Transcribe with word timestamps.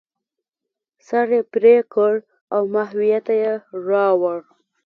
سر 1.07 1.27
یې 1.35 1.41
پرې 1.53 1.75
کړ 1.93 2.13
او 2.53 2.61
ماهویه 2.73 3.19
ته 3.27 3.33
یې 3.41 3.53
راوړ. 3.87 4.39